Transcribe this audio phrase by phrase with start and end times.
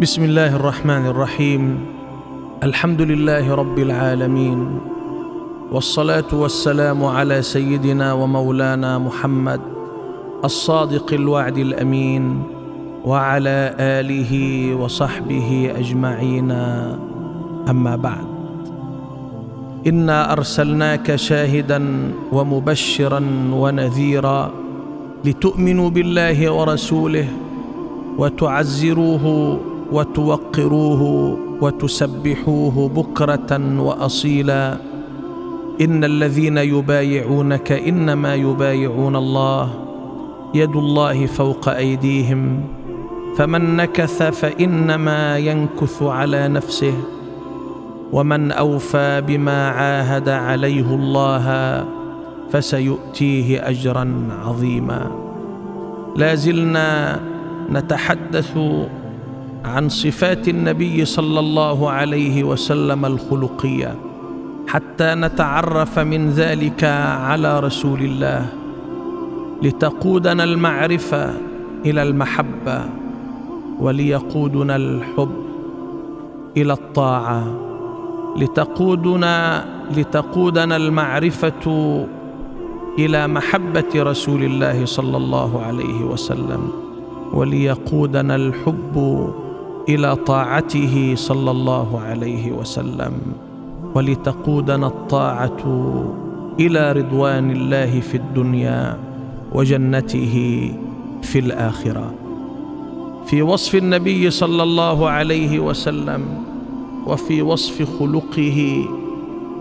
[0.00, 1.62] بسم الله الرحمن الرحيم.
[2.64, 4.80] الحمد لله رب العالمين.
[5.72, 9.60] والصلاة والسلام على سيدنا ومولانا محمد
[10.44, 12.42] الصادق الوعد الأمين
[13.04, 14.32] وعلى آله
[14.80, 16.50] وصحبه أجمعين.
[17.68, 18.28] أما بعد.
[19.86, 21.80] انا أرسلناك شاهدا
[22.32, 23.20] ومبشرا
[23.52, 24.50] ونذيرا
[25.24, 27.28] لتؤمنوا بالله ورسوله
[28.18, 29.60] وتعزروه
[29.92, 31.02] وتوقروه
[31.60, 34.76] وتسبحوه بكرة وأصيلا.
[35.80, 39.70] إن الذين يبايعونك إنما يبايعون الله.
[40.54, 42.60] يد الله فوق أيديهم.
[43.36, 46.94] فمن نكث فإنما ينكث على نفسه.
[48.12, 51.46] ومن أوفى بما عاهد عليه الله
[52.50, 55.10] فسيؤتيه أجرا عظيما.
[56.16, 57.20] لا زلنا
[57.72, 58.58] نتحدث
[59.64, 63.94] عن صفات النبي صلى الله عليه وسلم الخلقية
[64.68, 66.84] حتى نتعرف من ذلك
[67.20, 68.46] على رسول الله
[69.62, 71.34] لتقودنا المعرفة
[71.86, 72.84] إلى المحبة
[73.80, 75.32] وليقودنا الحب
[76.56, 77.54] إلى الطاعة
[78.36, 79.64] لتقودنا
[79.96, 82.06] لتقودنا المعرفة
[82.98, 86.68] إلى محبة رسول الله صلى الله عليه وسلم
[87.32, 88.96] وليقودنا الحب
[89.94, 93.12] إلى طاعته صلى الله عليه وسلم
[93.94, 95.62] ولتقودنا الطاعة
[96.60, 98.98] إلى رضوان الله في الدنيا
[99.52, 100.34] وجنته
[101.22, 102.14] في الآخرة.
[103.26, 106.22] في وصف النبي صلى الله عليه وسلم
[107.06, 108.84] وفي وصف خلقه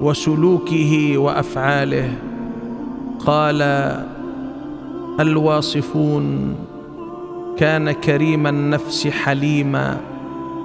[0.00, 2.12] وسلوكه وأفعاله
[3.26, 3.60] قال
[5.20, 6.54] الواصفون
[7.56, 10.09] كان كريم النفس حليما.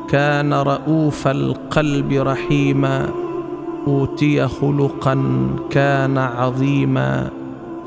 [0.10, 3.10] كان رؤوف القلب رحيما
[3.88, 5.18] أوتي خلقا
[5.70, 7.30] كان عظيما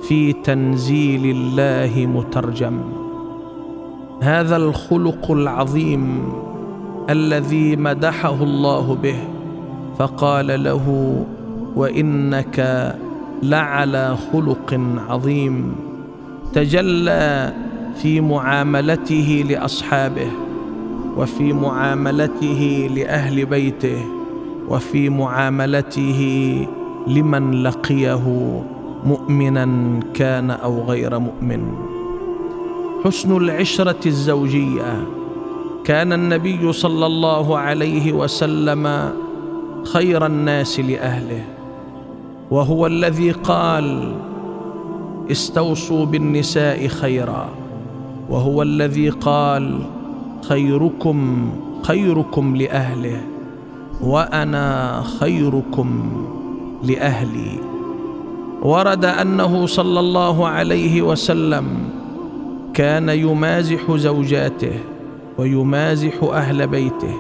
[0.02, 2.80] في تنزيل الله مترجم.
[4.22, 6.32] هذا الخلق العظيم
[7.10, 9.18] الذي مدحه الله به
[9.98, 11.16] فقال له
[11.76, 12.58] وإنك
[13.42, 15.74] لعلى خلق عظيم
[16.52, 17.52] تجلى
[17.94, 20.47] في معاملته لأصحابه.
[21.18, 24.04] وفي معاملته لأهل بيته
[24.68, 26.20] وفي معاملته
[27.06, 28.24] لمن لقيه
[29.04, 31.62] مؤمنا كان أو غير مؤمن.
[33.04, 35.06] حسن العشرة الزوجية.
[35.84, 39.12] كان النبي صلى الله عليه وسلم
[39.84, 41.44] خير الناس لأهله
[42.50, 44.12] وهو الذي قال
[45.30, 47.48] استوصوا بالنساء خيرا
[48.30, 49.80] وهو الذي قال
[50.43, 51.50] خيركم
[51.82, 53.21] خيركم لأهله
[54.00, 56.03] وأنا خيركم
[56.84, 57.60] لأهلي.
[58.62, 61.66] ورد أنه صلى الله عليه وسلم
[62.75, 64.81] كان يمازح زوجاته
[65.38, 67.15] ويمازح أهل بيته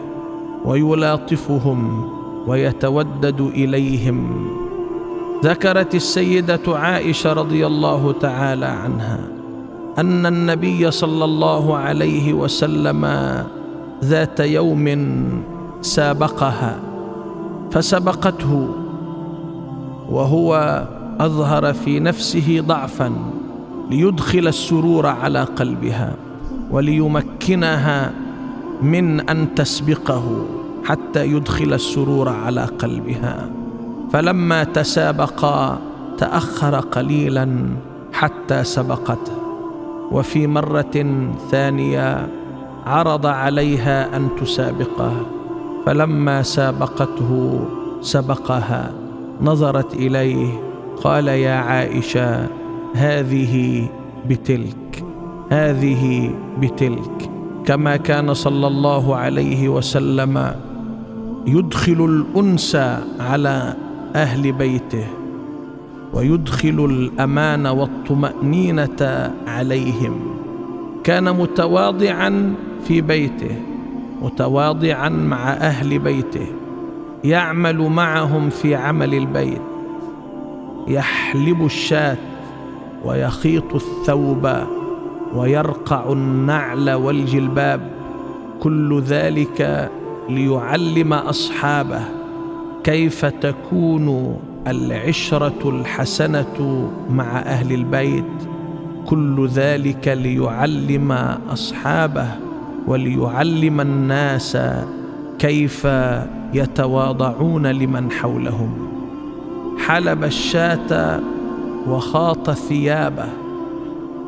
[0.64, 2.10] ويلاطفهم
[2.46, 4.48] ويتودد إليهم.
[5.44, 9.37] ذكرت السيدة عائشة رضي الله تعالى عنها.
[9.98, 13.02] أن النبي صلى الله عليه وسلم
[14.04, 14.86] ذات يوم
[15.80, 16.76] سابقها
[17.70, 18.68] فسبقته
[20.10, 20.82] وهو
[21.20, 23.12] أظهر في نفسه ضعفا
[23.90, 26.14] ليدخل السرور على قلبها
[26.70, 28.12] وليمكنها
[28.82, 30.46] من أن تسبقه
[30.84, 33.50] حتى يدخل السرور على قلبها.
[34.12, 35.78] فلما تسابقا
[36.18, 37.68] تأخر قليلا
[38.12, 39.47] حتى سبقته.
[40.12, 41.06] وفي مرة
[41.50, 42.28] ثانية
[42.86, 45.12] عرض عليها أن تسابقه
[45.86, 47.60] فلما سابقته
[48.00, 48.92] سبقها
[49.40, 50.60] نظرت إليه
[51.04, 52.46] قال يا عائشة
[52.94, 53.88] هذه
[54.28, 55.04] بتلك
[55.50, 57.30] هذه بتلك.
[57.64, 60.54] كما كان صلى الله عليه وسلم
[61.46, 62.76] يدخل الأنس
[63.20, 63.74] على
[64.14, 65.06] أهل بيته.
[66.12, 70.20] ويدخل الأمان والطمأنينة عليهم.
[71.04, 73.56] كان متواضعا في بيته
[74.22, 76.46] متواضعا مع أهل بيته
[77.24, 79.62] يعمل معهم في عمل البيت.
[80.88, 82.16] يحلب الشاة
[83.04, 84.50] ويخيط الثوب
[85.34, 87.90] ويرقع النعل والجلباب.
[88.60, 89.90] كل ذلك
[90.28, 92.00] ليعلم أصحابه
[92.84, 94.36] كيف تكون
[94.70, 98.24] العشرة الحسنة مع أهل البيت
[99.06, 101.12] كل ذلك ليعلم
[101.52, 102.26] أصحابه
[102.86, 104.58] وليعلم الناس
[105.38, 105.88] كيف
[106.54, 108.88] يتواضعون لمن حولهم.
[109.86, 111.20] حلب الشاة
[111.86, 113.28] وخاط ثيابه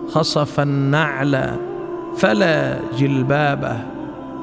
[0.08, 1.56] خصف النعل
[2.16, 3.76] فلا جلبابه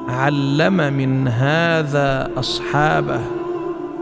[0.08, 3.20] علم من هذا أصحابه.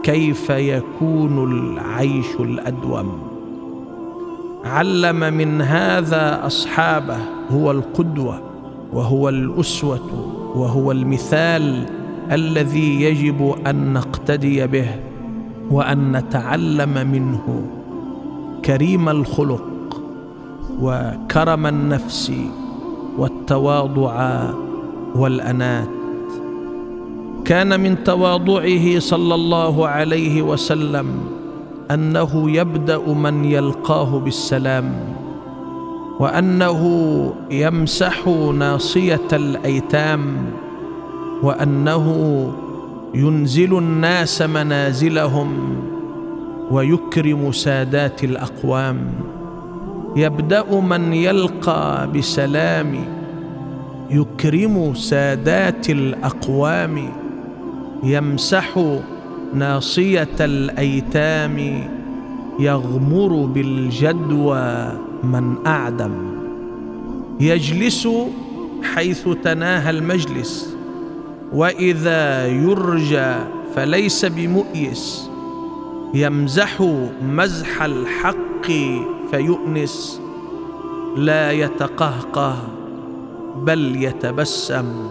[0.07, 3.19] كيف يكون العيش الأدوم.
[4.65, 7.17] علم من هذا أصحابه
[7.51, 8.41] هو القدوة
[8.93, 10.09] وهو الأسوة
[10.55, 11.85] وهو المثال
[12.31, 14.89] الذي يجب أن نقتدي به
[15.71, 17.61] وأن نتعلم منه.
[18.65, 20.01] كريم الخلق
[20.81, 22.31] وكرم النفس
[23.17, 24.49] والتواضع
[25.15, 25.96] والأنات.
[27.47, 31.07] كان من تواضعه صلى الله عليه وسلم
[31.91, 35.15] أنه يبدأ من يلقاه بالسلام
[36.19, 36.81] وأنه
[37.51, 40.35] يمسح ناصية الأيتام
[41.43, 42.07] وأنه
[43.15, 45.75] ينزل الناس منازلهم
[46.71, 49.09] ويكرم سادات الأقوام.
[50.15, 52.95] يبدأ من يلقى بسلام
[54.09, 57.26] يكرم سادات الأقوام.
[58.03, 58.97] يمسح
[59.53, 61.87] ناصية الأيتام
[62.59, 66.11] يغمر بالجدوى من أعدم.
[67.39, 68.07] يجلس
[68.83, 70.75] حيث تناهى المجلس
[71.53, 73.33] وإذا يرجى
[73.75, 75.29] فليس بمؤيس.
[76.13, 76.81] يمزح
[77.21, 78.67] مزح الحق
[79.31, 80.21] فيؤنس
[81.17, 82.57] لا يتقهقه
[83.55, 85.09] بل يتبسم.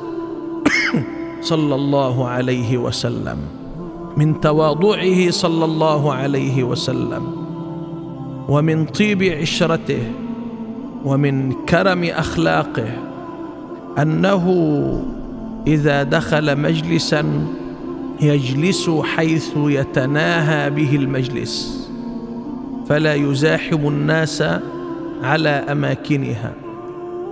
[1.40, 3.38] صلى الله عليه وسلم
[4.16, 7.46] من تواضعه صلى الله عليه وسلم
[8.48, 10.02] ومن طيب عشرته
[11.04, 12.88] ومن كرم أخلاقه
[13.98, 14.44] أنه
[15.66, 17.46] إذا دخل مجلسا
[18.20, 21.86] يجلس حيث يتناهى به المجلس
[22.88, 24.44] فلا يزاحم الناس
[25.22, 26.52] على أماكنها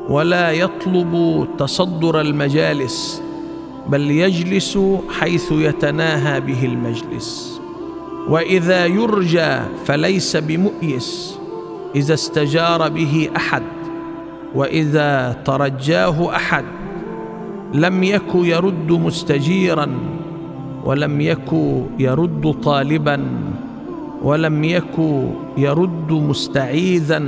[0.09, 3.23] ولا يطلب تصدر المجالس
[3.89, 4.79] بل يجلس
[5.21, 7.61] حيث يتناهى به المجلس.
[8.29, 11.39] وإذا يرجى فليس بمؤيس
[11.95, 13.63] إذا استجار به أحد
[14.55, 16.65] وإذا ترجاه أحد.
[17.75, 19.89] لم يك يرد مستجيرا
[20.85, 21.53] ولم يك
[21.99, 23.25] يرد طالبا
[24.23, 24.97] ولم يك
[25.57, 27.23] يرد مستعيذا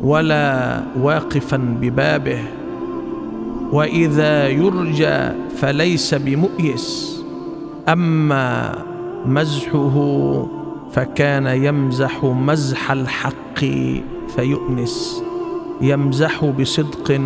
[0.00, 2.42] ولا واقفا ببابه.
[3.74, 5.18] وإذا يرجى
[5.56, 7.18] فليس بمؤيس
[7.88, 8.74] أما
[9.26, 9.96] مزحه
[10.92, 13.58] فكان يمزح مزح الحق
[14.36, 15.22] فيؤنس
[15.80, 17.20] يمزح بصدق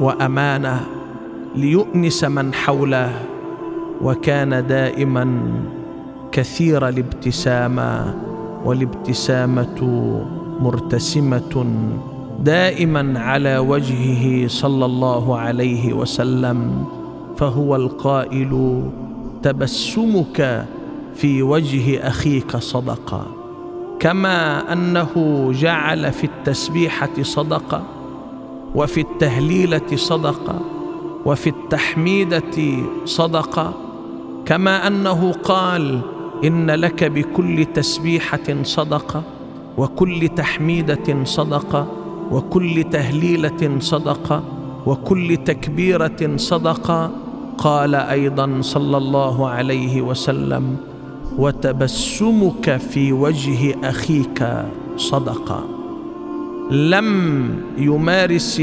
[0.00, 0.80] وأمانة
[1.56, 3.12] ليؤنس من حوله
[4.02, 5.52] وكان دائما
[6.32, 8.14] كثير الابتسامة
[8.64, 9.80] والابتسامة
[10.60, 11.66] مرتسمة.
[12.40, 16.84] دائما على وجهه صلى الله عليه وسلم
[17.36, 18.82] فهو القائل
[19.42, 20.66] تبسمك
[21.14, 23.26] في وجه أخيك صدقه
[24.00, 25.12] كما أنه
[25.54, 27.82] جعل في التسبيحة صدقه
[28.74, 30.60] وفي التهليلة صدقه
[31.24, 32.42] وفي التحميدة
[33.04, 33.72] صدقه
[34.46, 36.00] كما أنه قال
[36.44, 39.22] إن لك بكل تسبيحة صدقه
[39.78, 41.86] وكل تحميدة صدقه
[42.32, 44.42] وكل تهليلة صدقة
[44.86, 47.10] وكل تكبيرة صدقة
[47.58, 50.76] قال أيضا صلى الله عليه وسلم
[51.38, 54.64] وتبسمك في وجه أخيك
[54.96, 55.64] صدقة.
[56.70, 58.62] لم يمارس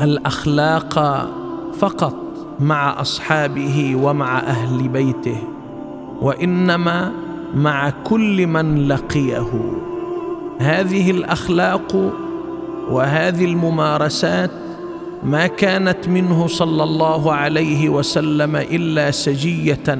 [0.00, 1.28] الأخلاق
[1.78, 2.16] فقط
[2.60, 5.38] مع أصحابه ومع أهل بيته
[6.22, 7.12] وإنما
[7.54, 9.46] مع كل من لقيه.
[10.58, 12.12] هذه الأخلاق
[12.90, 14.50] وهذه الممارسات
[15.22, 19.98] ما كانت منه صلى الله عليه وسلم إلا سجية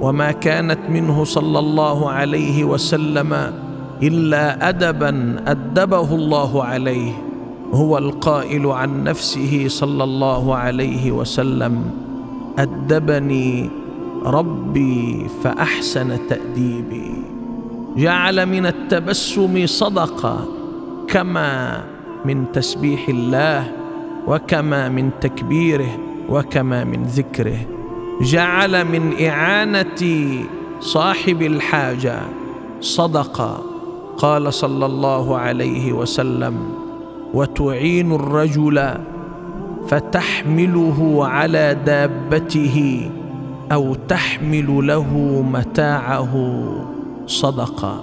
[0.00, 3.52] وما كانت منه صلى الله عليه وسلم
[4.02, 7.12] إلا ادبا أدبه الله عليه
[7.72, 11.90] هو القائل عن نفسه صلى الله عليه وسلم
[12.58, 13.70] أدبني
[14.24, 17.12] ربي فأحسن تأديبي.
[17.96, 20.55] جعل من التبسم صدقه
[21.08, 21.84] كما
[22.24, 23.72] من تسبيح الله
[24.26, 25.98] وكما من تكبيره
[26.28, 27.58] وكما من ذكره.
[28.20, 30.02] جعل من إعانة
[30.80, 32.18] صاحب الحاجة
[32.80, 33.62] صدقة
[34.16, 36.56] قال صلى الله عليه وسلم.
[37.34, 38.94] وتعين الرجل
[39.88, 43.10] فتحمله على دابته
[43.72, 45.10] أو تحمل له
[45.52, 46.34] متاعه
[47.26, 48.00] صدقة.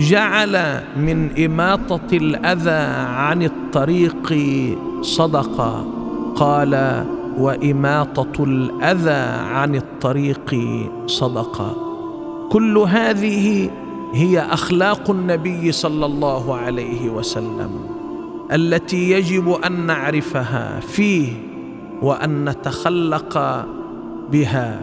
[0.00, 4.38] جعل من إماطة الأذى عن الطريق
[5.02, 5.86] صدقه
[6.36, 7.04] قال
[7.38, 10.56] وإماطة الأذى عن الطريق
[11.06, 11.76] صدقه
[12.50, 13.70] كل هذه
[14.12, 17.70] هي أخلاق النبي صلى الله عليه وسلم
[18.52, 21.32] التي يجب أن نعرفها فيه
[22.02, 23.66] وأن نتخلق
[24.32, 24.80] بها.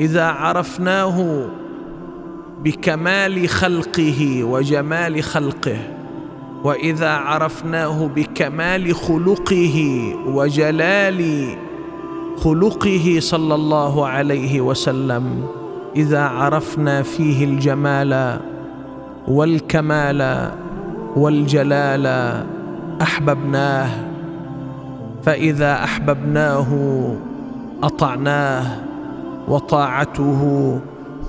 [0.00, 1.46] إذا عرفناه
[2.64, 5.78] بكمال خلقه وجمال خلقه
[6.64, 9.78] وإذا عرفناه بكمال خلقه
[10.26, 11.48] وجلال
[12.36, 15.46] خلقه صلى الله عليه وسلم
[15.96, 18.40] إذا عرفنا فيه الجمال
[19.28, 20.50] والكمال
[21.16, 22.06] والجلال
[23.02, 23.88] أحببناه
[25.22, 26.66] فإذا أحببناه
[27.82, 28.80] أطعناه
[29.48, 30.80] وطاعته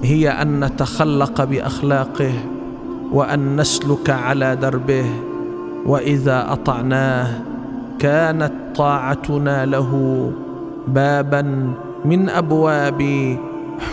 [0.04, 2.34] هي أن نتخلق بأخلاقه
[3.12, 5.06] وأن نسلك على دربه
[5.86, 7.42] وإذا أطعناه
[8.00, 9.92] كانت طاعتنا له
[10.88, 11.74] بابا
[12.06, 13.02] من أبواب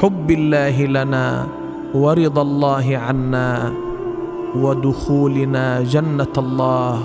[0.01, 1.47] حب الله لنا
[1.95, 3.73] ورضا الله عنا
[4.57, 7.03] ودخولنا جنة الله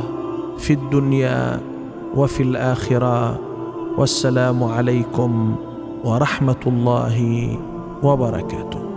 [0.57, 1.59] في الدنيا
[2.15, 3.39] وفي الآخرة.
[3.97, 5.55] والسلام عليكم
[6.03, 7.17] ورحمة الله
[8.03, 8.88] وبركاته.